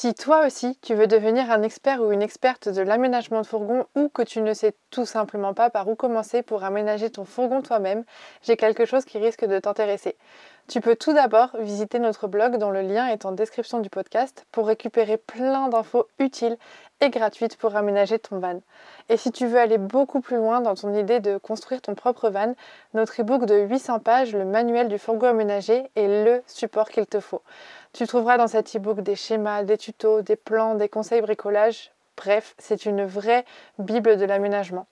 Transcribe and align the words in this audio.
Si 0.00 0.14
toi 0.14 0.46
aussi 0.46 0.78
tu 0.80 0.94
veux 0.94 1.08
devenir 1.08 1.50
un 1.50 1.64
expert 1.64 2.00
ou 2.00 2.12
une 2.12 2.22
experte 2.22 2.68
de 2.68 2.82
l'aménagement 2.82 3.40
de 3.40 3.46
fourgon 3.48 3.84
ou 3.96 4.08
que 4.08 4.22
tu 4.22 4.40
ne 4.42 4.54
sais 4.54 4.76
tout 4.92 5.04
simplement 5.04 5.54
pas 5.54 5.70
par 5.70 5.88
où 5.88 5.96
commencer 5.96 6.44
pour 6.44 6.62
aménager 6.62 7.10
ton 7.10 7.24
fourgon 7.24 7.62
toi-même, 7.62 8.04
j'ai 8.42 8.56
quelque 8.56 8.84
chose 8.84 9.04
qui 9.04 9.18
risque 9.18 9.44
de 9.44 9.58
t'intéresser. 9.58 10.16
Tu 10.68 10.80
peux 10.80 10.94
tout 10.94 11.14
d'abord 11.14 11.56
visiter 11.58 11.98
notre 11.98 12.28
blog 12.28 12.58
dont 12.58 12.70
le 12.70 12.82
lien 12.82 13.08
est 13.08 13.24
en 13.24 13.32
description 13.32 13.80
du 13.80 13.90
podcast 13.90 14.46
pour 14.52 14.68
récupérer 14.68 15.16
plein 15.16 15.66
d'infos 15.66 16.06
utiles 16.20 16.58
et 17.00 17.10
gratuites 17.10 17.56
pour 17.56 17.76
aménager 17.76 18.18
ton 18.18 18.38
van. 18.38 18.60
Et 19.08 19.16
si 19.16 19.30
tu 19.30 19.46
veux 19.46 19.58
aller 19.58 19.78
beaucoup 19.78 20.20
plus 20.20 20.36
loin 20.36 20.60
dans 20.60 20.74
ton 20.74 20.94
idée 20.94 21.20
de 21.20 21.38
construire 21.38 21.80
ton 21.80 21.94
propre 21.94 22.28
van, 22.30 22.54
notre 22.94 23.20
e-book 23.20 23.46
de 23.46 23.56
800 23.56 24.00
pages, 24.00 24.34
le 24.34 24.44
manuel 24.44 24.88
du 24.88 24.98
fourgon 24.98 25.28
aménagé, 25.28 25.84
est 25.96 26.24
le 26.24 26.42
support 26.46 26.88
qu'il 26.88 27.06
te 27.06 27.20
faut. 27.20 27.42
Tu 27.92 28.06
trouveras 28.06 28.36
dans 28.36 28.48
cet 28.48 28.74
e-book 28.76 29.00
des 29.00 29.16
schémas, 29.16 29.62
des 29.62 29.78
tutos, 29.78 30.22
des 30.22 30.36
plans, 30.36 30.74
des 30.74 30.88
conseils 30.88 31.20
bricolage. 31.20 31.92
Bref, 32.16 32.54
c'est 32.58 32.84
une 32.84 33.04
vraie 33.04 33.44
Bible 33.78 34.16
de 34.16 34.24
l'aménagement. 34.24 34.86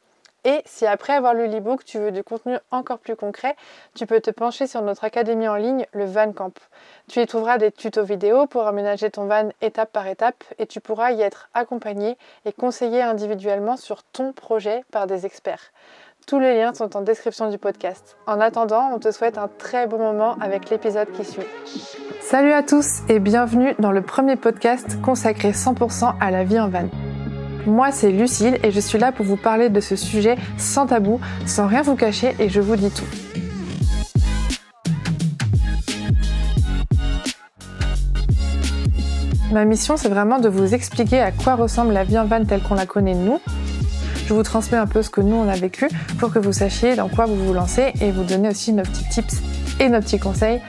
Et 0.46 0.62
si 0.64 0.86
après 0.86 1.12
avoir 1.12 1.34
lu 1.34 1.48
l'e-book, 1.48 1.84
tu 1.84 1.98
veux 1.98 2.12
du 2.12 2.22
contenu 2.22 2.56
encore 2.70 3.00
plus 3.00 3.16
concret, 3.16 3.56
tu 3.96 4.06
peux 4.06 4.20
te 4.20 4.30
pencher 4.30 4.68
sur 4.68 4.80
notre 4.80 5.02
académie 5.02 5.48
en 5.48 5.56
ligne, 5.56 5.86
le 5.92 6.04
Van 6.04 6.30
Camp. 6.30 6.56
Tu 7.08 7.20
y 7.20 7.26
trouveras 7.26 7.58
des 7.58 7.72
tutos 7.72 8.04
vidéo 8.04 8.46
pour 8.46 8.64
aménager 8.68 9.10
ton 9.10 9.26
van 9.26 9.48
étape 9.60 9.90
par 9.90 10.06
étape 10.06 10.44
et 10.60 10.66
tu 10.66 10.80
pourras 10.80 11.10
y 11.10 11.20
être 11.20 11.48
accompagné 11.52 12.16
et 12.44 12.52
conseillé 12.52 13.02
individuellement 13.02 13.76
sur 13.76 14.04
ton 14.04 14.32
projet 14.32 14.84
par 14.92 15.08
des 15.08 15.26
experts. 15.26 15.72
Tous 16.28 16.38
les 16.38 16.56
liens 16.56 16.74
sont 16.74 16.96
en 16.96 17.00
description 17.00 17.50
du 17.50 17.58
podcast. 17.58 18.16
En 18.28 18.40
attendant, 18.40 18.92
on 18.94 19.00
te 19.00 19.10
souhaite 19.10 19.38
un 19.38 19.48
très 19.48 19.88
bon 19.88 19.98
moment 19.98 20.36
avec 20.40 20.70
l'épisode 20.70 21.10
qui 21.10 21.24
suit. 21.24 21.42
Salut 22.20 22.52
à 22.52 22.62
tous 22.62 23.00
et 23.08 23.18
bienvenue 23.18 23.74
dans 23.80 23.90
le 23.90 24.02
premier 24.02 24.36
podcast 24.36 25.00
consacré 25.02 25.50
100% 25.50 26.14
à 26.20 26.30
la 26.30 26.44
vie 26.44 26.60
en 26.60 26.68
van. 26.68 26.88
Moi, 27.66 27.90
c'est 27.90 28.12
Lucille 28.12 28.58
et 28.62 28.70
je 28.70 28.78
suis 28.78 28.98
là 28.98 29.10
pour 29.10 29.26
vous 29.26 29.36
parler 29.36 29.70
de 29.70 29.80
ce 29.80 29.96
sujet 29.96 30.36
sans 30.56 30.86
tabou, 30.86 31.20
sans 31.46 31.66
rien 31.66 31.82
vous 31.82 31.96
cacher 31.96 32.36
et 32.38 32.48
je 32.48 32.60
vous 32.60 32.76
dis 32.76 32.90
tout. 32.90 33.04
Ma 39.52 39.64
mission, 39.64 39.96
c'est 39.96 40.08
vraiment 40.08 40.38
de 40.38 40.48
vous 40.48 40.74
expliquer 40.74 41.18
à 41.18 41.32
quoi 41.32 41.56
ressemble 41.56 41.92
la 41.92 42.04
vie 42.04 42.18
en 42.18 42.26
van 42.26 42.44
telle 42.44 42.62
qu'on 42.62 42.74
la 42.74 42.86
connaît 42.86 43.14
nous. 43.14 43.40
Je 44.28 44.34
vous 44.34 44.42
transmets 44.42 44.78
un 44.78 44.86
peu 44.86 45.02
ce 45.02 45.10
que 45.10 45.20
nous 45.20 45.36
on 45.36 45.48
a 45.48 45.56
vécu 45.56 45.88
pour 46.18 46.32
que 46.32 46.38
vous 46.38 46.52
sachiez 46.52 46.94
dans 46.94 47.08
quoi 47.08 47.26
vous 47.26 47.36
vous 47.36 47.52
lancez 47.52 47.92
et 48.00 48.12
vous 48.12 48.24
donner 48.24 48.48
aussi 48.48 48.72
nos 48.72 48.82
petits 48.82 49.08
tips 49.08 49.40
et 49.80 49.88
nos 49.88 50.00
petits 50.00 50.18
conseils 50.18 50.60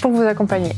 pour 0.00 0.10
vous 0.10 0.22
accompagner. 0.22 0.72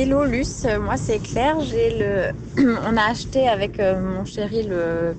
Hello 0.00 0.24
Luce, 0.24 0.64
moi 0.80 0.96
c'est 0.96 1.18
Claire. 1.18 1.58
J'ai 1.58 1.90
le, 1.98 2.30
on 2.56 2.96
a 2.96 3.02
acheté 3.10 3.48
avec 3.48 3.80
euh, 3.80 3.98
mon 4.00 4.24
chéri 4.24 4.62
le 4.62 5.16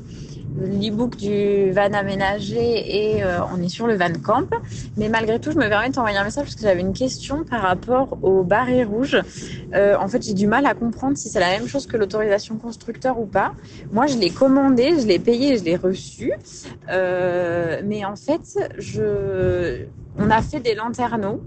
l'e-book 0.62 1.16
du 1.16 1.72
van 1.72 1.94
aménagé 1.94 3.16
et 3.18 3.24
euh, 3.24 3.40
on 3.54 3.62
est 3.62 3.70
sur 3.70 3.88
le 3.88 3.96
van 3.96 4.14
camp. 4.24 4.50
Mais 4.98 5.10
malgré 5.10 5.40
tout, 5.40 5.52
je 5.52 5.58
me 5.58 5.68
permets 5.68 5.90
de 5.90 6.00
un 6.00 6.24
message 6.24 6.46
parce 6.46 6.56
que 6.56 6.62
j'avais 6.62 6.82
une 6.82 6.94
question 6.94 7.44
par 7.44 7.62
rapport 7.62 8.18
au 8.22 8.44
barré 8.44 8.84
rouge. 8.84 9.22
Euh, 9.74 9.96
en 10.00 10.08
fait, 10.08 10.24
j'ai 10.24 10.34
du 10.34 10.48
mal 10.48 10.66
à 10.66 10.74
comprendre 10.74 11.18
si 11.18 11.30
c'est 11.30 11.40
la 11.40 11.50
même 11.50 11.68
chose 11.68 11.88
que 11.88 11.98
l'autorisation 11.98 12.58
constructeur 12.58 13.20
ou 13.20 13.26
pas. 13.26 13.54
Moi, 13.92 14.08
je 14.08 14.18
l'ai 14.18 14.30
commandé, 14.30 15.00
je 15.00 15.08
l'ai 15.08 15.20
payé, 15.20 15.58
je 15.58 15.64
l'ai 15.64 15.76
reçu. 15.76 16.34
mais 16.88 18.06
en 18.06 18.16
fait, 18.16 18.60
je 18.78 19.86
on 20.20 20.30
a 20.30 20.42
fait 20.42 20.60
des 20.60 20.76
lanterneaux. 20.76 21.42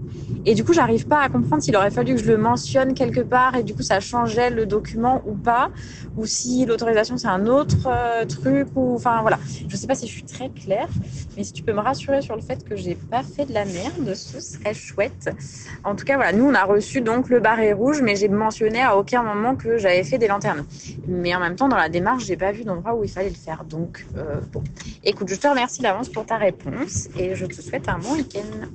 Et 0.45 0.55
du 0.55 0.63
coup, 0.63 0.73
j'arrive 0.73 1.07
pas 1.07 1.21
à 1.21 1.29
comprendre 1.29 1.61
s'il 1.61 1.75
aurait 1.75 1.91
fallu 1.91 2.15
que 2.15 2.21
je 2.21 2.27
le 2.27 2.37
mentionne 2.37 2.93
quelque 2.93 3.21
part 3.21 3.55
et 3.55 3.63
du 3.63 3.73
coup, 3.73 3.83
ça 3.83 3.99
changeait 3.99 4.49
le 4.49 4.65
document 4.65 5.21
ou 5.25 5.33
pas, 5.33 5.69
ou 6.17 6.25
si 6.25 6.65
l'autorisation 6.65 7.17
c'est 7.17 7.27
un 7.27 7.45
autre 7.47 7.87
euh, 7.87 8.25
truc 8.25 8.67
ou 8.75 8.97
enfin 9.03 9.21
voilà. 9.21 9.39
Je 9.67 9.75
sais 9.75 9.87
pas 9.87 9.95
si 9.95 10.07
je 10.07 10.11
suis 10.11 10.23
très 10.23 10.49
claire, 10.49 10.87
mais 11.35 11.43
si 11.43 11.51
tu 11.51 11.63
peux 11.63 11.73
me 11.73 11.79
rassurer 11.79 12.21
sur 12.21 12.35
le 12.35 12.41
fait 12.41 12.63
que 12.63 12.75
j'ai 12.75 12.95
pas 12.95 13.23
fait 13.23 13.45
de 13.45 13.53
la 13.53 13.65
merde, 13.65 14.13
ce 14.13 14.39
serait 14.39 14.73
chouette. 14.73 15.29
En 15.83 15.95
tout 15.95 16.05
cas, 16.05 16.15
voilà, 16.15 16.31
nous 16.31 16.45
on 16.45 16.53
a 16.53 16.63
reçu 16.63 17.01
donc 17.01 17.29
le 17.29 17.39
barré 17.39 17.73
rouge, 17.73 18.01
mais 18.01 18.15
j'ai 18.15 18.29
mentionné 18.29 18.81
à 18.81 18.97
aucun 18.97 19.23
moment 19.23 19.55
que 19.55 19.77
j'avais 19.77 20.03
fait 20.03 20.17
des 20.17 20.27
lanternes. 20.27 20.65
Mais 21.07 21.35
en 21.35 21.39
même 21.39 21.55
temps, 21.55 21.67
dans 21.67 21.77
la 21.77 21.89
démarche, 21.89 22.25
j'ai 22.25 22.37
pas 22.37 22.51
vu 22.51 22.63
d'endroit 22.63 22.95
où 22.95 23.03
il 23.03 23.09
fallait 23.09 23.29
le 23.29 23.35
faire. 23.35 23.63
Donc 23.65 24.05
euh, 24.17 24.39
bon, 24.51 24.63
écoute, 25.03 25.29
je 25.29 25.35
te 25.35 25.47
remercie 25.47 25.81
d'avance 25.81 26.09
pour 26.09 26.25
ta 26.25 26.37
réponse 26.37 27.09
et 27.17 27.35
je 27.35 27.45
te 27.45 27.61
souhaite 27.61 27.89
un 27.89 27.99
bon 27.99 28.13
week-end. 28.13 28.67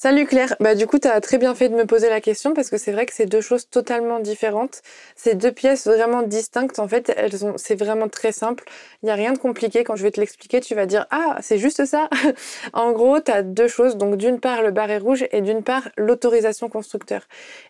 Salut 0.00 0.26
Claire, 0.26 0.54
bah 0.60 0.76
du 0.76 0.86
coup 0.86 1.00
tu 1.00 1.08
as 1.08 1.20
très 1.20 1.38
bien 1.38 1.56
fait 1.56 1.68
de 1.68 1.74
me 1.74 1.84
poser 1.84 2.08
la 2.08 2.20
question 2.20 2.54
parce 2.54 2.70
que 2.70 2.78
c'est 2.78 2.92
vrai 2.92 3.04
que 3.04 3.12
c'est 3.12 3.26
deux 3.26 3.40
choses 3.40 3.68
totalement 3.68 4.20
différentes. 4.20 4.80
C'est 5.16 5.34
deux 5.34 5.50
pièces 5.50 5.88
vraiment 5.88 6.22
distinctes 6.22 6.78
en 6.78 6.86
fait, 6.86 7.12
elles 7.16 7.44
ont 7.44 7.54
c'est 7.56 7.74
vraiment 7.74 8.08
très 8.08 8.30
simple. 8.30 8.62
Il 9.02 9.06
n'y 9.06 9.10
a 9.10 9.16
rien 9.16 9.32
de 9.32 9.38
compliqué 9.38 9.82
quand 9.82 9.96
je 9.96 10.04
vais 10.04 10.12
te 10.12 10.20
l'expliquer, 10.20 10.60
tu 10.60 10.76
vas 10.76 10.86
dire 10.86 11.06
"Ah, 11.10 11.38
c'est 11.42 11.58
juste 11.58 11.84
ça." 11.84 12.08
en 12.74 12.92
gros, 12.92 13.18
tu 13.18 13.32
as 13.32 13.42
deux 13.42 13.66
choses, 13.66 13.96
donc 13.96 14.14
d'une 14.18 14.38
part 14.38 14.62
le 14.62 14.70
barré 14.70 14.98
rouge 14.98 15.26
et 15.32 15.40
d'une 15.40 15.64
part 15.64 15.88
l'autorisation 15.96 16.68
constructeur. 16.68 17.22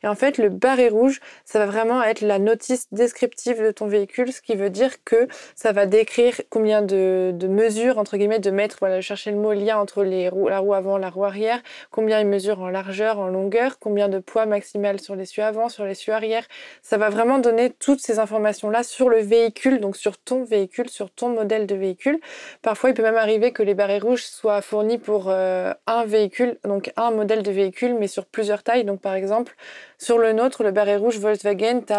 Et 0.03 0.07
en 0.07 0.15
fait, 0.15 0.37
le 0.37 0.51
barré 0.51 0.91
rouge, 0.91 1.21
ça 1.47 1.59
va 1.59 1.65
vraiment 1.65 2.03
être 2.03 2.21
la 2.21 2.39
notice 2.39 2.89
descriptive 2.93 3.63
de 3.63 3.71
ton 3.71 3.87
véhicule, 3.87 4.35
ce 4.35 4.43
qui 4.43 4.55
veut 4.55 4.69
dire 4.71 5.03
que 5.05 5.29
ça 5.57 5.73
va 5.73 5.87
décrire 5.87 6.35
combien 6.51 6.83
de, 6.83 7.31
de 7.35 7.49
mesures 7.49 7.97
entre 7.97 8.19
guillemets 8.19 8.39
de 8.39 8.51
mètres, 8.51 8.77
voilà, 8.81 9.01
chercher 9.01 9.31
le 9.31 9.39
mot 9.39 9.55
lien 9.55 9.79
entre 9.79 10.05
les 10.05 10.29
roues, 10.29 10.49
la 10.49 10.59
roue 10.59 10.75
avant, 10.75 10.99
la 10.99 11.09
roue 11.09 11.25
arrière, 11.25 11.63
combien 11.91 12.18
mesure 12.25 12.61
en 12.61 12.69
largeur, 12.69 13.19
en 13.19 13.29
longueur, 13.29 13.79
combien 13.79 14.09
de 14.09 14.19
poids 14.19 14.47
maximal 14.47 15.01
sur 15.01 15.17
les 15.17 15.27
cieux 15.27 15.43
avant, 15.43 15.69
sur 15.69 15.85
les 15.85 15.95
cieux 15.95 16.13
arrière. 16.13 16.45
Ça 16.83 16.97
va 16.97 17.11
vraiment 17.11 17.39
donner 17.39 17.71
toutes 17.71 18.01
ces 18.01 18.19
informations-là 18.19 18.83
sur 18.83 19.09
le 19.09 19.19
véhicule, 19.19 19.81
donc 19.81 19.97
sur 19.97 20.19
ton 20.19 20.45
véhicule, 20.45 20.89
sur 20.89 21.11
ton 21.11 21.29
modèle 21.29 21.67
de 21.67 21.75
véhicule. 21.75 22.19
Parfois, 22.63 22.91
il 22.91 22.95
peut 22.95 23.03
même 23.03 23.17
arriver 23.17 23.53
que 23.53 23.63
les 23.63 23.75
barrés 23.75 23.99
rouges 23.99 24.25
soient 24.25 24.63
fournis 24.63 24.99
pour 24.99 25.27
euh, 25.29 25.73
un 25.87 26.05
véhicule, 26.05 26.59
donc 26.65 26.93
un 26.97 27.11
modèle 27.11 27.43
de 27.43 27.51
véhicule, 27.51 27.95
mais 27.95 28.09
sur 28.09 28.27
plusieurs 28.27 28.63
tailles. 28.63 28.85
Donc 28.85 29.01
par 29.01 29.15
exemple, 29.15 29.55
sur 29.99 30.19
le 30.19 30.33
nôtre, 30.33 30.63
le 30.63 30.71
barré 30.71 30.97
rouge 30.97 31.19
Volkswagen, 31.19 31.83
tu 31.87 31.93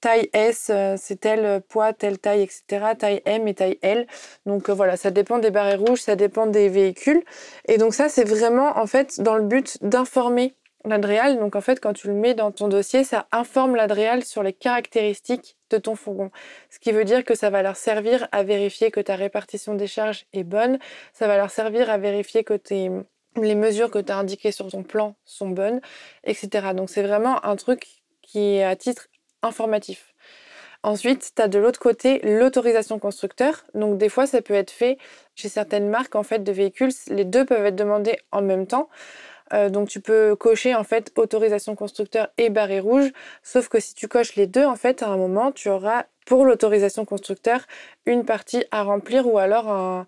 taille 0.00 0.28
S, 0.32 0.70
euh, 0.70 0.96
c'est 0.98 1.20
tel 1.20 1.60
poids, 1.62 1.92
telle 1.92 2.18
taille, 2.18 2.42
etc. 2.42 2.94
Taille 2.98 3.22
M 3.24 3.48
et 3.48 3.54
taille 3.54 3.78
L. 3.82 4.06
Donc 4.46 4.68
euh, 4.68 4.74
voilà, 4.74 4.96
ça 4.96 5.10
dépend 5.10 5.38
des 5.38 5.50
barrés 5.50 5.76
rouges, 5.76 6.00
ça 6.00 6.16
dépend 6.16 6.46
des 6.46 6.68
véhicules. 6.68 7.22
Et 7.66 7.78
donc 7.78 7.94
ça, 7.94 8.08
c'est 8.08 8.24
vraiment 8.24 8.78
en 8.78 8.86
fait 8.86 9.20
dans 9.20 9.36
le 9.36 9.44
but 9.44 9.78
d'informer 9.82 10.54
l'Adréal. 10.84 11.38
Donc 11.38 11.56
en 11.56 11.60
fait, 11.60 11.80
quand 11.80 11.92
tu 11.92 12.06
le 12.06 12.14
mets 12.14 12.34
dans 12.34 12.52
ton 12.52 12.68
dossier, 12.68 13.04
ça 13.04 13.26
informe 13.32 13.76
l'Adréal 13.76 14.24
sur 14.24 14.42
les 14.42 14.52
caractéristiques 14.52 15.56
de 15.70 15.78
ton 15.78 15.96
fourgon. 15.96 16.30
Ce 16.70 16.78
qui 16.78 16.92
veut 16.92 17.04
dire 17.04 17.24
que 17.24 17.34
ça 17.34 17.50
va 17.50 17.62
leur 17.62 17.76
servir 17.76 18.28
à 18.32 18.42
vérifier 18.42 18.90
que 18.90 19.00
ta 19.00 19.16
répartition 19.16 19.74
des 19.74 19.86
charges 19.86 20.26
est 20.32 20.44
bonne. 20.44 20.78
Ça 21.12 21.26
va 21.26 21.36
leur 21.36 21.50
servir 21.50 21.90
à 21.90 21.98
vérifier 21.98 22.44
que 22.44 22.54
les 23.36 23.54
mesures 23.54 23.90
que 23.90 23.98
tu 23.98 24.12
as 24.12 24.16
indiquées 24.16 24.52
sur 24.52 24.70
ton 24.70 24.82
plan 24.82 25.16
sont 25.24 25.48
bonnes, 25.48 25.80
etc. 26.24 26.68
Donc 26.74 26.90
c'est 26.90 27.02
vraiment 27.02 27.44
un 27.44 27.56
truc 27.56 27.86
qui 28.22 28.56
est 28.56 28.64
à 28.64 28.76
titre 28.76 29.08
informatif. 29.42 30.14
Ensuite, 30.82 31.32
tu 31.34 31.42
as 31.42 31.48
de 31.48 31.58
l'autre 31.58 31.80
côté 31.80 32.20
l'autorisation 32.22 32.98
constructeur. 32.98 33.64
Donc 33.74 33.98
des 33.98 34.08
fois, 34.08 34.26
ça 34.26 34.40
peut 34.40 34.54
être 34.54 34.70
fait 34.70 34.98
chez 35.34 35.48
certaines 35.48 35.88
marques 35.88 36.14
en 36.14 36.22
fait 36.22 36.44
de 36.44 36.52
véhicules. 36.52 36.92
Les 37.08 37.24
deux 37.24 37.44
peuvent 37.44 37.66
être 37.66 37.76
demandés 37.76 38.18
en 38.30 38.42
même 38.42 38.66
temps. 38.66 38.88
Euh, 39.52 39.68
donc 39.68 39.88
tu 39.88 40.00
peux 40.00 40.34
cocher 40.36 40.74
en 40.74 40.84
fait 40.84 41.12
autorisation 41.16 41.74
constructeur 41.74 42.28
et 42.38 42.50
barré 42.50 42.80
rouge. 42.80 43.12
Sauf 43.42 43.68
que 43.68 43.80
si 43.80 43.94
tu 43.94 44.08
coches 44.08 44.36
les 44.36 44.46
deux, 44.46 44.64
en 44.64 44.76
fait, 44.76 45.02
à 45.02 45.08
un 45.08 45.16
moment, 45.16 45.52
tu 45.52 45.68
auras 45.68 46.04
pour 46.26 46.44
l'autorisation 46.44 47.06
constructeur 47.06 47.60
une 48.04 48.24
partie 48.24 48.64
à 48.70 48.82
remplir 48.82 49.26
ou 49.26 49.38
alors 49.38 49.68
un, 49.68 50.06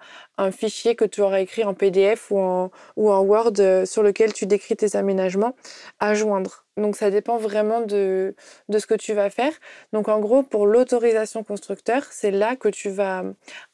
fichier 0.51 0.95
que 0.95 1.05
tu 1.05 1.21
auras 1.21 1.41
écrit 1.41 1.65
en 1.65 1.75
PDF 1.75 2.31
ou 2.31 2.39
en, 2.39 2.71
Word 2.97 3.55
euh, 3.59 3.87
sur 3.87 4.03
lequel 4.03 4.33
tu 4.33 4.47
décris 4.47 4.77
tes 4.77 4.97
aménagements 4.97 5.55
à 5.99 6.15
joindre. 6.15 6.65
Donc 6.77 6.97
ça 6.97 7.11
dépend 7.11 7.39
vraiment 7.39 7.81
de, 7.81 8.35
ce 8.71 8.87
que 8.87 8.95
tu 8.95 9.15
vas 9.15 9.31
faire. 9.31 9.53
Donc 9.93 10.09
en 10.09 10.21
gros, 10.21 10.43
pour 10.43 10.67
l'autorisation 10.67 11.43
constructeur, 11.43 12.05
c'est 12.11 12.31
là 12.31 12.55
que 12.55 12.69
tu 12.69 12.89
vas 12.89 13.25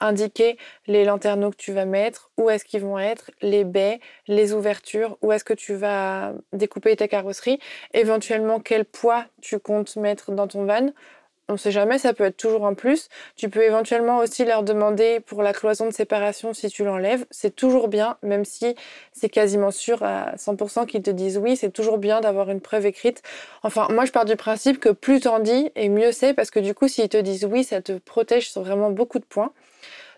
indiquer 0.00 0.56
les 0.86 1.04
lanterneaux 1.04 1.50
que 1.50 1.56
tu 1.56 1.72
vas 1.72 1.84
mettre, 1.84 2.30
où 2.38 2.48
est-ce 2.48 2.64
qu'ils 2.64 2.80
vont 2.80 2.98
être, 2.98 3.30
les 3.42 3.64
baies, 3.64 4.00
les 4.26 4.54
ouvertures, 4.54 5.18
où 5.20 5.32
est-ce 5.32 5.44
que 5.44 5.54
tu 5.54 5.74
vas 5.74 6.32
découper 6.52 6.96
ta 6.96 7.08
carrosserie, 7.08 7.58
éventuellement 7.92 8.58
quel 8.58 8.86
poids 8.86 9.26
tu 9.42 9.58
comptes 9.58 9.96
mettre 9.96 10.32
dans 10.32 10.48
ton 10.48 10.64
van 10.64 10.90
on 11.48 11.56
sait 11.56 11.70
jamais, 11.70 11.98
ça 11.98 12.14
peut 12.14 12.24
être 12.24 12.36
toujours 12.36 12.66
un 12.66 12.74
plus. 12.74 13.08
Tu 13.36 13.48
peux 13.48 13.62
éventuellement 13.62 14.18
aussi 14.18 14.44
leur 14.44 14.62
demander 14.62 15.20
pour 15.20 15.42
la 15.42 15.52
cloison 15.52 15.86
de 15.86 15.92
séparation 15.92 16.54
si 16.54 16.68
tu 16.68 16.84
l'enlèves. 16.84 17.26
C'est 17.30 17.54
toujours 17.54 17.88
bien, 17.88 18.16
même 18.22 18.44
si 18.44 18.74
c'est 19.12 19.28
quasiment 19.28 19.70
sûr 19.70 20.02
à 20.02 20.36
100% 20.36 20.86
qu'ils 20.86 21.02
te 21.02 21.10
disent 21.10 21.38
oui, 21.38 21.56
c'est 21.56 21.70
toujours 21.70 21.98
bien 21.98 22.20
d'avoir 22.20 22.50
une 22.50 22.60
preuve 22.60 22.86
écrite. 22.86 23.22
Enfin, 23.62 23.88
moi 23.90 24.04
je 24.04 24.12
pars 24.12 24.24
du 24.24 24.36
principe 24.36 24.80
que 24.80 24.88
plus 24.88 25.20
t'en 25.20 25.38
dis 25.38 25.70
et 25.76 25.88
mieux 25.88 26.12
c'est 26.12 26.34
parce 26.34 26.50
que 26.50 26.60
du 26.60 26.74
coup, 26.74 26.88
s'ils 26.88 27.08
te 27.08 27.16
disent 27.18 27.44
oui, 27.44 27.64
ça 27.64 27.82
te 27.82 27.92
protège 27.98 28.50
sur 28.50 28.62
vraiment 28.62 28.90
beaucoup 28.90 29.18
de 29.18 29.24
points. 29.24 29.52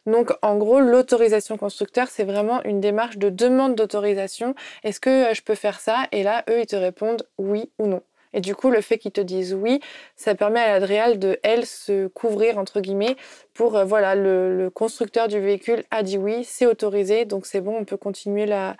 Donc, 0.06 0.32
en 0.42 0.56
gros, 0.56 0.78
l'autorisation 0.78 1.56
constructeur, 1.56 2.08
c'est 2.08 2.24
vraiment 2.24 2.62
une 2.62 2.80
démarche 2.80 3.18
de 3.18 3.28
demande 3.28 3.74
d'autorisation. 3.74 4.54
Est-ce 4.84 5.00
que 5.00 5.30
euh, 5.30 5.34
je 5.34 5.42
peux 5.42 5.56
faire 5.56 5.80
ça? 5.80 6.06
Et 6.12 6.22
là, 6.22 6.44
eux, 6.48 6.60
ils 6.60 6.66
te 6.66 6.76
répondent 6.76 7.26
oui 7.38 7.70
ou 7.78 7.88
non. 7.88 8.02
Et 8.32 8.40
du 8.40 8.54
coup, 8.54 8.70
le 8.70 8.80
fait 8.80 8.98
qu'ils 8.98 9.12
te 9.12 9.20
disent 9.20 9.54
oui, 9.54 9.80
ça 10.16 10.34
permet 10.34 10.60
à 10.60 10.72
l'Adréal 10.72 11.18
de, 11.18 11.38
elle, 11.42 11.66
se 11.66 12.06
couvrir, 12.08 12.58
entre 12.58 12.80
guillemets, 12.80 13.16
pour, 13.54 13.76
euh, 13.76 13.84
voilà, 13.84 14.14
le, 14.14 14.70
constructeur 14.74 15.28
du 15.28 15.40
véhicule 15.40 15.84
a 15.90 16.02
dit 16.02 16.18
oui, 16.18 16.44
c'est 16.44 16.66
autorisé, 16.66 17.24
donc 17.24 17.46
c'est 17.46 17.60
bon, 17.60 17.76
on 17.76 17.84
peut 17.84 17.96
continuer 17.96 18.46
la, 18.46 18.76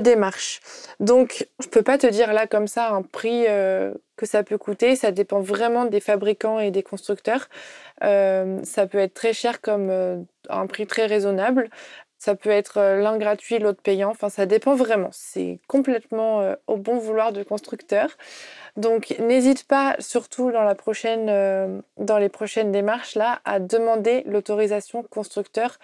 démarche. 0.00 0.60
Donc, 0.98 1.46
je 1.62 1.68
peux 1.68 1.82
pas 1.82 1.98
te 1.98 2.06
dire 2.06 2.32
là 2.32 2.46
comme 2.46 2.66
ça 2.66 2.90
un 2.90 3.02
prix 3.02 3.44
euh, 3.46 3.92
que 4.16 4.24
ça 4.24 4.42
peut 4.42 4.56
coûter. 4.56 4.96
Ça 4.96 5.12
dépend 5.12 5.40
vraiment 5.40 5.84
des 5.84 6.00
fabricants 6.00 6.58
et 6.58 6.70
des 6.70 6.82
constructeurs. 6.82 7.48
Euh, 8.02 8.60
ça 8.64 8.86
peut 8.86 8.98
être 8.98 9.12
très 9.12 9.34
cher 9.34 9.60
comme 9.60 10.26
un 10.48 10.66
prix 10.66 10.86
très 10.86 11.04
raisonnable. 11.04 11.68
Ça 12.24 12.34
peut 12.34 12.48
être 12.50 12.78
l'un 12.78 13.18
gratuit, 13.18 13.58
l'autre 13.58 13.82
payant. 13.82 14.08
Enfin, 14.08 14.30
ça 14.30 14.46
dépend 14.46 14.74
vraiment. 14.74 15.10
C'est 15.12 15.60
complètement 15.68 16.54
au 16.66 16.78
bon 16.78 16.96
vouloir 16.96 17.32
du 17.32 17.44
constructeur. 17.44 18.08
Donc 18.76 19.14
n'hésite 19.20 19.66
pas, 19.66 19.94
surtout 20.00 20.48
euh, 20.48 21.80
dans 21.96 22.18
les 22.18 22.28
prochaines 22.28 22.72
démarches, 22.72 23.14
là, 23.14 23.40
à 23.44 23.60
demander 23.60 24.22
l'autorisation 24.26 25.02
constructeur 25.04 25.78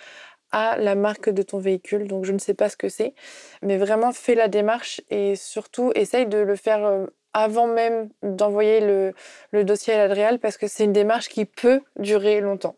à 0.50 0.76
la 0.76 0.96
marque 0.96 1.30
de 1.30 1.42
ton 1.42 1.58
véhicule. 1.58 2.08
Donc 2.08 2.24
je 2.24 2.32
ne 2.32 2.38
sais 2.38 2.54
pas 2.54 2.68
ce 2.68 2.76
que 2.76 2.88
c'est, 2.88 3.14
mais 3.62 3.78
vraiment 3.78 4.12
fais 4.12 4.34
la 4.34 4.48
démarche 4.48 5.00
et 5.10 5.36
surtout 5.36 5.92
essaye 5.94 6.26
de 6.26 6.38
le 6.38 6.56
faire 6.56 6.84
euh, 6.84 7.06
avant 7.32 7.68
même 7.68 8.08
d'envoyer 8.24 8.80
le, 8.80 9.14
le, 9.52 9.62
dossier 9.62 9.94
à 9.94 9.98
l'Adréal 9.98 10.40
parce 10.40 10.56
que 10.56 10.66
c'est 10.66 10.84
une 10.84 10.92
démarche 10.92 11.28
qui 11.28 11.44
peut 11.44 11.80
durer 11.96 12.40
longtemps. 12.40 12.74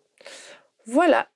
Voilà. 0.85 1.29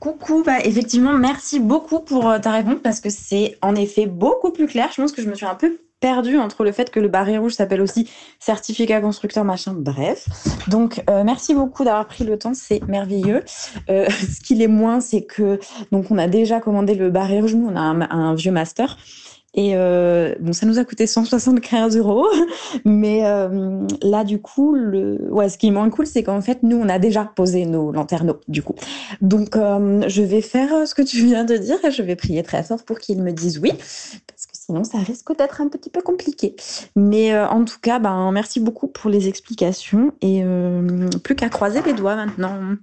Coucou, 0.00 0.42
bah 0.44 0.60
effectivement, 0.64 1.12
merci 1.12 1.60
beaucoup 1.60 2.00
pour 2.00 2.30
euh, 2.30 2.38
ta 2.38 2.52
réponse 2.52 2.80
parce 2.82 3.00
que 3.00 3.10
c'est 3.10 3.58
en 3.60 3.74
effet 3.74 4.06
beaucoup 4.06 4.50
plus 4.50 4.66
clair. 4.66 4.88
Je 4.96 5.02
pense 5.02 5.12
que 5.12 5.20
je 5.20 5.28
me 5.28 5.34
suis 5.34 5.44
un 5.44 5.54
peu 5.54 5.78
perdu 6.00 6.38
entre 6.38 6.64
le 6.64 6.72
fait 6.72 6.90
que 6.90 6.98
le 6.98 7.08
barré 7.08 7.36
rouge 7.36 7.52
s'appelle 7.52 7.82
aussi 7.82 8.08
certificat 8.38 9.00
constructeur 9.02 9.44
machin, 9.44 9.74
bref. 9.76 10.26
Donc 10.68 11.02
euh, 11.10 11.22
merci 11.22 11.54
beaucoup 11.54 11.84
d'avoir 11.84 12.06
pris 12.06 12.24
le 12.24 12.38
temps, 12.38 12.54
c'est 12.54 12.82
merveilleux. 12.88 13.44
Euh, 13.90 14.08
ce 14.10 14.40
qu'il 14.40 14.62
est 14.62 14.68
moins, 14.68 15.00
c'est 15.00 15.22
que 15.22 15.60
donc 15.92 16.10
on 16.10 16.16
a 16.16 16.26
déjà 16.26 16.60
commandé 16.60 16.94
le 16.94 17.10
barré 17.10 17.40
rouge, 17.40 17.54
nous 17.54 17.68
on 17.68 17.76
a 17.76 17.80
un, 17.80 18.34
vieux 18.34 18.52
master. 18.52 18.96
Et 19.54 19.72
euh, 19.74 20.34
bon, 20.40 20.52
ça 20.52 20.66
nous 20.66 20.78
a 20.78 20.84
coûté 20.84 21.06
175 21.06 21.96
euros, 21.96 22.26
mais 22.84 23.22
là 24.02 24.24
du 24.24 24.40
coup, 24.40 24.74
le, 24.74 25.18
ouais, 25.30 25.48
ce 25.48 25.58
qui 25.58 25.68
est 25.68 25.70
moins 25.70 25.90
cool, 25.90 26.06
c'est 26.06 26.22
qu'en 26.22 26.40
fait, 26.40 26.62
nous, 26.62 26.76
on 26.76 26.88
a 26.88 26.98
déjà 26.98 27.24
posé 27.24 27.66
nos 27.66 27.90
lanterneaux, 27.92 28.40
du 28.48 28.62
coup. 28.62 28.74
Donc, 29.20 29.56
je 29.56 30.22
vais 30.22 30.40
faire 30.40 30.86
ce 30.86 30.94
que 30.94 31.02
tu 31.02 31.24
viens 31.24 31.44
de 31.44 31.56
dire 31.56 31.84
et 31.84 31.90
je 31.90 32.02
vais 32.02 32.16
prier 32.16 32.42
très 32.42 32.62
fort 32.62 32.84
pour 32.84 32.98
qu'ils 32.98 33.22
me 33.22 33.32
disent 33.32 33.58
oui, 33.58 33.72
Sinon, 34.70 34.84
ça 34.84 34.98
risque 34.98 35.36
d'être 35.36 35.60
un 35.60 35.68
petit 35.68 35.90
peu 35.90 36.00
compliqué. 36.00 36.54
Mais 36.94 37.32
euh, 37.32 37.48
en 37.48 37.64
tout 37.64 37.80
cas, 37.80 37.98
ben, 37.98 38.30
merci 38.30 38.60
beaucoup 38.60 38.86
pour 38.86 39.10
les 39.10 39.26
explications 39.26 40.12
et 40.20 40.44
euh, 40.44 41.08
plus 41.24 41.34
qu'à 41.34 41.48
croiser 41.48 41.82
les 41.82 41.92
doigts 41.92 42.14
maintenant. 42.14 42.76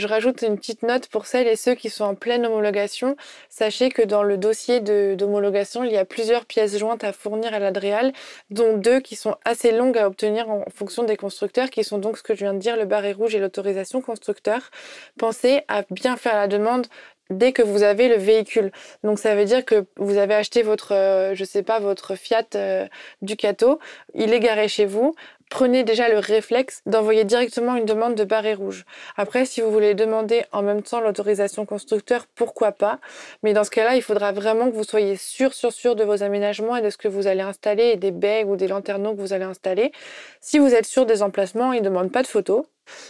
Je 0.00 0.06
rajoute 0.06 0.40
une 0.40 0.56
petite 0.56 0.82
note 0.82 1.08
pour 1.08 1.26
celles 1.26 1.46
et 1.46 1.56
ceux 1.56 1.74
qui 1.74 1.90
sont 1.90 2.04
en 2.04 2.14
pleine 2.14 2.46
homologation. 2.46 3.16
Sachez 3.50 3.90
que 3.90 4.00
dans 4.00 4.22
le 4.22 4.38
dossier 4.38 4.80
d'homologation, 4.80 5.84
il 5.84 5.92
y 5.92 5.98
a 5.98 6.06
plusieurs 6.06 6.46
pièces 6.46 6.78
jointes 6.78 7.04
à 7.04 7.12
fournir 7.12 7.52
à 7.52 7.58
l'Adréal, 7.58 8.14
dont 8.48 8.78
deux 8.78 9.00
qui 9.00 9.14
sont 9.14 9.36
assez 9.44 9.72
longues 9.72 9.98
à 9.98 10.06
obtenir 10.06 10.48
en 10.48 10.64
fonction 10.74 11.02
des 11.02 11.18
constructeurs, 11.18 11.68
qui 11.68 11.84
sont 11.84 11.98
donc 11.98 12.16
ce 12.16 12.22
que 12.22 12.34
je 12.34 12.40
viens 12.40 12.54
de 12.54 12.58
dire, 12.58 12.78
le 12.78 12.86
barré 12.86 13.12
rouge 13.12 13.34
et 13.34 13.40
l'autorisation 13.40 14.00
constructeur. 14.00 14.70
Pensez 15.18 15.64
à 15.68 15.82
bien 15.90 16.16
faire 16.16 16.34
la 16.34 16.48
demande 16.48 16.86
dès 17.28 17.52
que 17.52 17.62
vous 17.62 17.82
avez 17.82 18.08
le 18.08 18.16
véhicule. 18.16 18.72
Donc 19.04 19.18
ça 19.18 19.34
veut 19.34 19.44
dire 19.44 19.66
que 19.66 19.84
vous 19.96 20.16
avez 20.16 20.34
acheté 20.34 20.62
votre, 20.62 20.94
euh, 20.94 21.34
je 21.34 21.44
sais 21.44 21.62
pas, 21.62 21.78
votre 21.78 22.14
Fiat 22.16 22.46
euh, 22.54 22.86
Ducato, 23.20 23.78
il 24.14 24.32
est 24.32 24.40
garé 24.40 24.66
chez 24.66 24.86
vous, 24.86 25.14
prenez 25.50 25.84
déjà 25.84 26.08
le 26.08 26.18
réflexe 26.18 26.80
d'envoyer 26.86 27.24
directement 27.24 27.76
une 27.76 27.84
demande 27.84 28.14
de 28.14 28.24
barré 28.24 28.54
rouge. 28.54 28.86
Après, 29.16 29.44
si 29.44 29.60
vous 29.60 29.70
voulez 29.70 29.94
demander 29.94 30.44
en 30.52 30.62
même 30.62 30.82
temps 30.82 31.00
l'autorisation 31.00 31.66
constructeur, 31.66 32.26
pourquoi 32.34 32.72
pas? 32.72 33.00
Mais 33.42 33.52
dans 33.52 33.64
ce 33.64 33.70
cas-là, 33.70 33.96
il 33.96 34.02
faudra 34.02 34.32
vraiment 34.32 34.70
que 34.70 34.76
vous 34.76 34.84
soyez 34.84 35.16
sûr, 35.16 35.52
sûr, 35.52 35.72
sûr 35.72 35.96
de 35.96 36.04
vos 36.04 36.22
aménagements 36.22 36.76
et 36.76 36.82
de 36.82 36.88
ce 36.88 36.96
que 36.96 37.08
vous 37.08 37.26
allez 37.26 37.42
installer 37.42 37.88
et 37.88 37.96
des 37.96 38.12
baies 38.12 38.44
ou 38.44 38.56
des 38.56 38.68
lanterneaux 38.68 39.14
que 39.14 39.20
vous 39.20 39.32
allez 39.34 39.44
installer. 39.44 39.92
Si 40.40 40.58
vous 40.58 40.72
êtes 40.72 40.86
sûr 40.86 41.04
des 41.04 41.22
emplacements, 41.22 41.72
ils 41.72 41.82
ne 41.82 41.88
demandent 41.88 42.12
pas 42.12 42.22
de 42.22 42.28
photos. 42.28 42.64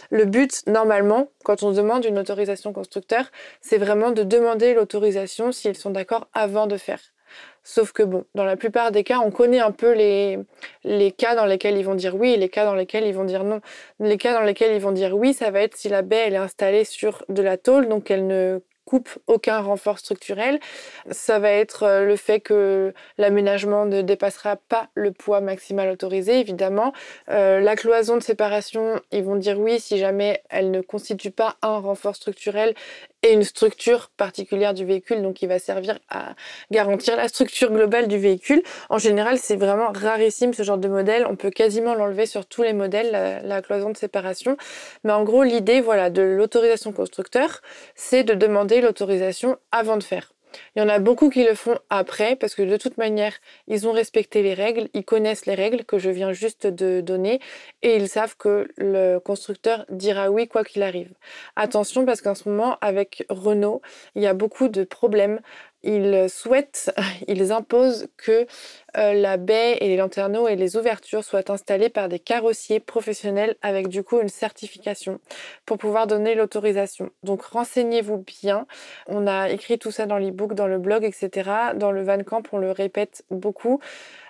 Le 0.09 0.25
but, 0.25 0.63
normalement, 0.67 1.29
quand 1.43 1.63
on 1.63 1.71
demande 1.71 2.05
une 2.05 2.19
autorisation 2.19 2.73
constructeur, 2.73 3.25
c'est 3.61 3.77
vraiment 3.77 4.11
de 4.11 4.23
demander 4.23 4.73
l'autorisation 4.73 5.51
s'ils 5.51 5.77
sont 5.77 5.91
d'accord 5.91 6.27
avant 6.33 6.67
de 6.67 6.77
faire. 6.77 6.99
Sauf 7.63 7.91
que 7.91 8.03
bon, 8.03 8.25
dans 8.33 8.43
la 8.43 8.57
plupart 8.57 8.91
des 8.91 9.03
cas, 9.03 9.19
on 9.19 9.31
connaît 9.31 9.59
un 9.59 9.71
peu 9.71 9.93
les, 9.93 10.39
cas 11.11 11.35
dans 11.35 11.45
lesquels 11.45 11.77
ils 11.77 11.85
vont 11.85 11.95
dire 11.95 12.15
oui 12.15 12.31
et 12.31 12.37
les 12.37 12.49
cas 12.49 12.65
dans 12.65 12.75
lesquels 12.75 13.05
ils 13.05 13.13
vont 13.13 13.23
dire 13.23 13.43
non. 13.43 13.61
Les 13.99 14.17
cas 14.17 14.33
dans 14.33 14.41
lesquels 14.41 14.73
ils 14.73 14.81
vont 14.81 14.91
dire 14.91 15.15
oui, 15.15 15.33
ça 15.33 15.51
va 15.51 15.61
être 15.61 15.75
si 15.75 15.89
la 15.89 16.01
baie 16.01 16.23
elle 16.27 16.33
est 16.33 16.37
installée 16.37 16.85
sur 16.85 17.23
de 17.29 17.41
la 17.41 17.57
tôle, 17.57 17.87
donc 17.87 18.09
elle 18.09 18.25
ne 18.27 18.61
coupe 18.85 19.09
aucun 19.27 19.61
renfort 19.61 19.99
structurel. 19.99 20.59
Ça 21.11 21.39
va 21.39 21.51
être 21.51 21.83
euh, 21.83 22.05
le 22.05 22.15
fait 22.15 22.39
que 22.39 22.93
l'aménagement 23.17 23.85
ne 23.85 24.01
dépassera 24.01 24.57
pas 24.57 24.89
le 24.95 25.11
poids 25.11 25.39
maximal 25.39 25.89
autorisé, 25.89 26.39
évidemment. 26.39 26.91
Euh, 27.29 27.59
la 27.61 27.75
cloison 27.75 28.17
de 28.17 28.23
séparation, 28.23 28.99
ils 29.11 29.23
vont 29.23 29.37
dire 29.37 29.59
oui 29.59 29.79
si 29.79 29.97
jamais 29.97 30.43
elle 30.49 30.71
ne 30.71 30.81
constitue 30.81 31.31
pas 31.31 31.55
un 31.61 31.77
renfort 31.77 32.15
structurel 32.15 32.73
et 33.23 33.33
une 33.33 33.43
structure 33.43 34.09
particulière 34.17 34.73
du 34.73 34.85
véhicule, 34.85 35.21
donc 35.21 35.35
qui 35.35 35.47
va 35.47 35.59
servir 35.59 35.99
à 36.09 36.33
garantir 36.71 37.15
la 37.15 37.27
structure 37.27 37.71
globale 37.71 38.07
du 38.07 38.17
véhicule. 38.17 38.63
En 38.89 38.97
général, 38.97 39.37
c'est 39.37 39.55
vraiment 39.55 39.91
rarissime 39.91 40.53
ce 40.53 40.63
genre 40.63 40.77
de 40.77 40.87
modèle. 40.87 41.25
On 41.29 41.35
peut 41.35 41.51
quasiment 41.51 41.93
l'enlever 41.93 42.25
sur 42.25 42.45
tous 42.45 42.63
les 42.63 42.73
modèles, 42.73 43.41
la, 43.43 43.61
cloison 43.61 43.91
de 43.91 43.97
séparation. 43.97 44.57
Mais 45.03 45.13
en 45.13 45.23
gros, 45.23 45.43
l'idée 45.43 45.81
voilà, 45.81 46.09
de 46.09 46.21
l'autorisation 46.21 46.91
constructeur, 46.91 47.61
c'est 47.95 48.23
de 48.23 48.33
demander 48.33 48.81
l'autorisation 48.81 49.57
avant 49.71 49.97
de 49.97 50.03
faire. 50.03 50.33
Il 50.75 50.79
y 50.79 50.81
en 50.81 50.89
a 50.89 50.99
beaucoup 50.99 51.29
qui 51.29 51.43
le 51.43 51.55
font 51.55 51.77
après 51.89 52.35
parce 52.35 52.55
que 52.55 52.61
de 52.61 52.77
toute 52.77 52.97
manière, 52.97 53.33
ils 53.67 53.87
ont 53.87 53.91
respecté 53.91 54.41
les 54.43 54.53
règles, 54.53 54.89
ils 54.93 55.05
connaissent 55.05 55.45
les 55.45 55.55
règles 55.55 55.83
que 55.85 55.97
je 55.97 56.09
viens 56.09 56.33
juste 56.33 56.67
de 56.67 57.01
donner 57.01 57.39
et 57.81 57.95
ils 57.95 58.09
savent 58.09 58.35
que 58.37 58.67
le 58.77 59.19
constructeur 59.19 59.85
dira 59.89 60.29
oui 60.29 60.47
quoi 60.47 60.63
qu'il 60.63 60.83
arrive. 60.83 61.13
Attention 61.55 62.05
parce 62.05 62.21
qu'en 62.21 62.35
ce 62.35 62.47
moment, 62.49 62.77
avec 62.81 63.25
Renault, 63.29 63.81
il 64.15 64.21
y 64.21 64.27
a 64.27 64.33
beaucoup 64.33 64.67
de 64.67 64.83
problèmes 64.83 65.39
ils 65.83 66.29
souhaitent, 66.29 66.93
ils 67.27 67.51
imposent 67.51 68.07
que 68.17 68.45
euh, 68.97 69.13
la 69.13 69.37
baie 69.37 69.77
et 69.79 69.87
les 69.87 69.97
lanterneaux 69.97 70.47
et 70.47 70.55
les 70.55 70.75
ouvertures 70.77 71.23
soient 71.23 71.51
installés 71.51 71.89
par 71.89 72.09
des 72.09 72.19
carrossiers 72.19 72.79
professionnels 72.79 73.55
avec 73.61 73.87
du 73.87 74.03
coup 74.03 74.19
une 74.19 74.29
certification 74.29 75.19
pour 75.65 75.77
pouvoir 75.77 76.07
donner 76.07 76.35
l'autorisation. 76.35 77.09
Donc 77.23 77.43
renseignez-vous 77.43 78.17
bien. 78.17 78.67
On 79.07 79.27
a 79.27 79.49
écrit 79.49 79.79
tout 79.79 79.91
ça 79.91 80.05
dans 80.05 80.17
l'e-book, 80.17 80.53
dans 80.53 80.67
le 80.67 80.79
blog, 80.79 81.03
etc. 81.03 81.49
Dans 81.75 81.91
le 81.91 82.03
Van 82.03 82.23
Camp, 82.23 82.43
on 82.51 82.57
le 82.57 82.71
répète 82.71 83.23
beaucoup. 83.29 83.79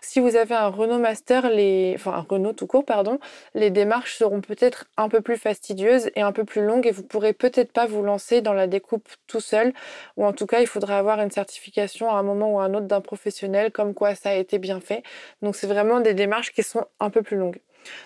Si 0.03 0.19
vous 0.19 0.35
avez 0.35 0.55
un 0.55 0.67
Renault 0.67 0.97
Master, 0.97 1.49
les... 1.49 1.93
enfin 1.95 2.13
un 2.13 2.25
Renault 2.27 2.53
tout 2.53 2.65
court, 2.65 2.85
pardon, 2.85 3.19
les 3.53 3.69
démarches 3.69 4.17
seront 4.17 4.41
peut-être 4.41 4.85
un 4.97 5.09
peu 5.09 5.21
plus 5.21 5.37
fastidieuses 5.37 6.09
et 6.15 6.21
un 6.21 6.31
peu 6.31 6.43
plus 6.43 6.65
longues 6.65 6.87
et 6.87 6.91
vous 6.91 7.03
pourrez 7.03 7.33
peut-être 7.33 7.71
pas 7.71 7.85
vous 7.85 8.01
lancer 8.01 8.41
dans 8.41 8.53
la 8.53 8.65
découpe 8.67 9.07
tout 9.27 9.39
seul 9.39 9.73
ou 10.17 10.25
en 10.25 10.33
tout 10.33 10.47
cas 10.47 10.59
il 10.59 10.67
faudra 10.67 10.97
avoir 10.97 11.19
une 11.19 11.29
certification 11.29 12.09
à 12.09 12.15
un 12.15 12.23
moment 12.23 12.55
ou 12.55 12.59
à 12.59 12.63
un 12.63 12.73
autre 12.73 12.87
d'un 12.87 13.01
professionnel 13.01 13.71
comme 13.71 13.93
quoi 13.93 14.15
ça 14.15 14.31
a 14.31 14.33
été 14.33 14.50
bien 14.59 14.79
fait. 14.79 15.03
Donc 15.41 15.55
c'est 15.55 15.67
vraiment 15.67 15.99
des 15.99 16.13
démarches 16.13 16.51
qui 16.51 16.63
sont 16.63 16.85
un 16.99 17.09
peu 17.09 17.21
plus 17.21 17.37
longues. 17.37 17.59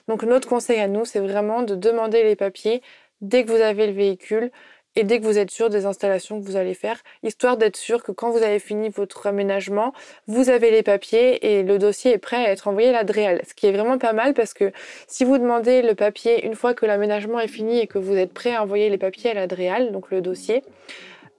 Donc 0.08 0.24
notre 0.24 0.48
conseil 0.48 0.80
à 0.80 0.88
nous, 0.88 1.06
c'est 1.06 1.20
vraiment 1.20 1.64
de 1.64 1.76
demander 1.76 2.24
les 2.24 2.36
papiers 2.36 2.82
dès 3.22 3.44
que 3.44 3.52
vous 3.52 3.62
avez 3.62 3.88
le 3.88 3.94
véhicule 3.94 4.52
et 4.98 5.04
dès 5.04 5.20
que 5.20 5.26
vous 5.26 5.38
êtes 5.38 5.52
sûr 5.52 5.70
des 5.70 5.86
installations 5.86 6.40
que 6.40 6.46
vous 6.46 6.56
allez 6.56 6.74
faire, 6.74 7.02
histoire 7.22 7.58
d'être 7.58 7.76
sûr 7.76 8.02
que 8.02 8.14
quand 8.14 8.32
vous 8.32 8.44
avez 8.44 8.60
fini 8.60 8.88
votre 8.88 9.28
aménagement, 9.28 9.94
vous 10.28 10.50
avez 10.50 10.72
les 10.72 10.84
papiers 10.84 11.58
et 11.58 11.64
le 11.64 11.78
dossier 11.78 12.14
est 12.14 12.18
prêt 12.18 12.38
à 12.38 12.52
être 12.52 12.70
envoyé 12.70 12.90
à 12.90 12.94
la 12.94 13.04
DREAL. 13.04 13.42
Ce 13.46 13.54
qui 13.54 13.68
est 13.68 13.74
vraiment 13.74 13.98
pas 13.98 14.14
mal 14.14 14.34
parce 14.34 14.54
que 14.54 14.72
si 15.08 15.26
vous 15.26 15.38
demandez 15.38 15.82
le 15.82 15.96
papier 15.96 16.46
une 16.46 16.56
fois 16.56 16.74
que 16.74 16.86
l'aménagement 16.86 17.42
est 17.42 17.50
fini 17.50 17.80
et 17.80 17.88
que 17.88 17.98
vous 17.98 18.16
êtes 18.16 18.34
prêt 18.34 18.56
à 18.56 18.64
envoyer 18.64 18.90
les 18.90 18.98
papiers 18.98 19.32
à 19.32 19.34
la 19.34 19.48
DREAL, 19.48 19.92
donc 19.92 20.12
le 20.12 20.22
dossier, 20.22 20.64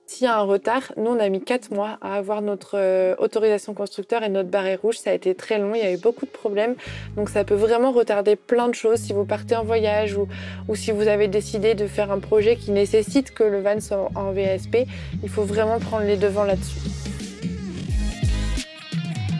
S'il 0.09 0.25
y 0.25 0.31
a 0.31 0.39
un 0.39 0.43
retard, 0.43 0.93
nous 0.97 1.11
on 1.11 1.19
a 1.19 1.29
mis 1.29 1.41
4 1.41 1.73
mois 1.73 1.99
à 2.01 2.15
avoir 2.15 2.41
notre 2.41 2.79
euh, 2.79 3.17
autorisation 3.19 3.75
constructeur 3.75 4.23
et 4.23 4.29
notre 4.29 4.49
barré 4.49 4.77
rouge. 4.77 4.99
Ça 4.99 5.11
a 5.11 5.13
été 5.13 5.35
très 5.35 5.59
long, 5.59 5.75
il 5.75 5.81
y 5.81 5.85
a 5.85 5.93
eu 5.93 5.97
beaucoup 5.97 6.27
de 6.27 6.31
problèmes. 6.31 6.77
Donc 7.17 7.29
ça 7.29 7.43
peut 7.43 7.57
vraiment 7.57 7.91
retarder 7.91 8.37
plein 8.37 8.69
de 8.69 8.75
choses 8.75 9.01
si 9.01 9.13
vous 9.13 9.25
partez 9.25 9.57
en 9.57 9.65
voyage 9.65 10.17
ou, 10.17 10.29
ou 10.69 10.77
si 10.77 10.93
vous 10.93 11.09
avez 11.09 11.27
décidé 11.27 11.75
de 11.75 11.89
faire 11.89 12.13
un 12.13 12.21
projet 12.21 12.55
qui 12.55 12.71
nécessite 12.71 13.35
que 13.35 13.43
le 13.43 13.61
van 13.61 13.81
soit 13.81 14.09
en 14.15 14.31
VSP. 14.31 14.87
Il 15.25 15.29
faut 15.29 15.43
vraiment 15.43 15.81
prendre 15.81 16.05
les 16.05 16.17
devants 16.17 16.45
là-dessus. 16.45 16.79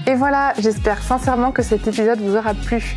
Et 0.09 0.15
voilà, 0.15 0.53
j'espère 0.59 1.01
sincèrement 1.01 1.53
que 1.53 1.63
cet 1.63 1.87
épisode 1.87 2.19
vous 2.19 2.37
aura 2.37 2.55
plu. 2.55 2.97